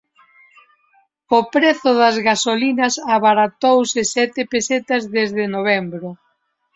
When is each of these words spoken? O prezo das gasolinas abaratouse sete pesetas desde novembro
O 1.37 1.39
prezo 1.53 1.91
das 2.01 2.15
gasolinas 2.27 2.93
abaratouse 3.15 4.01
sete 4.13 4.41
pesetas 4.53 5.03
desde 5.15 5.43
novembro 5.55 6.07